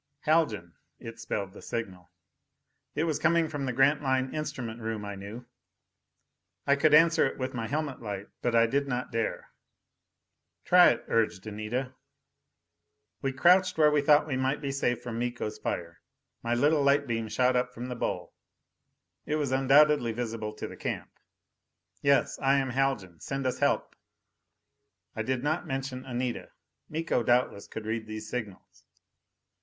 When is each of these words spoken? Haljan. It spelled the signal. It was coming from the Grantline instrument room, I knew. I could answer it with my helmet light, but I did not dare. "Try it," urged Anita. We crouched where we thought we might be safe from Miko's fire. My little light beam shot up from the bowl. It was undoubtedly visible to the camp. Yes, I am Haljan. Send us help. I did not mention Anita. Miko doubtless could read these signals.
Haljan. 0.21 0.73
It 0.97 1.19
spelled 1.19 1.53
the 1.53 1.61
signal. 1.61 2.09
It 2.95 3.03
was 3.03 3.19
coming 3.19 3.47
from 3.47 3.67
the 3.67 3.71
Grantline 3.71 4.33
instrument 4.33 4.81
room, 4.81 5.05
I 5.05 5.13
knew. 5.13 5.45
I 6.65 6.75
could 6.75 6.95
answer 6.95 7.27
it 7.27 7.37
with 7.37 7.53
my 7.53 7.67
helmet 7.67 8.01
light, 8.01 8.27
but 8.41 8.55
I 8.55 8.65
did 8.65 8.87
not 8.87 9.11
dare. 9.11 9.51
"Try 10.65 10.89
it," 10.89 11.05
urged 11.07 11.45
Anita. 11.45 11.93
We 13.21 13.31
crouched 13.31 13.77
where 13.77 13.91
we 13.91 14.01
thought 14.01 14.25
we 14.25 14.35
might 14.37 14.59
be 14.59 14.71
safe 14.71 15.03
from 15.03 15.19
Miko's 15.19 15.59
fire. 15.59 16.01
My 16.41 16.55
little 16.55 16.81
light 16.81 17.05
beam 17.05 17.27
shot 17.27 17.55
up 17.55 17.71
from 17.71 17.85
the 17.87 17.95
bowl. 17.95 18.33
It 19.27 19.35
was 19.35 19.51
undoubtedly 19.51 20.13
visible 20.13 20.53
to 20.55 20.67
the 20.67 20.75
camp. 20.75 21.11
Yes, 22.01 22.39
I 22.39 22.55
am 22.55 22.71
Haljan. 22.71 23.19
Send 23.19 23.45
us 23.45 23.59
help. 23.59 23.95
I 25.15 25.21
did 25.21 25.43
not 25.43 25.67
mention 25.67 26.05
Anita. 26.05 26.49
Miko 26.89 27.21
doubtless 27.21 27.67
could 27.67 27.85
read 27.85 28.07
these 28.07 28.27
signals. 28.27 28.83